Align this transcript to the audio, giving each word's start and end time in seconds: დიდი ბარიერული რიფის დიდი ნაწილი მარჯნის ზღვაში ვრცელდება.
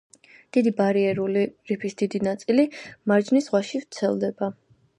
დიდი 0.55 0.71
ბარიერული 0.77 1.43
რიფის 1.71 1.97
დიდი 2.01 2.23
ნაწილი 2.29 2.67
მარჯნის 3.13 3.51
ზღვაში 3.51 3.83
ვრცელდება. 3.85 4.53